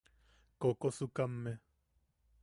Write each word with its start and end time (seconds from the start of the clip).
Kokosukame. 0.61 1.53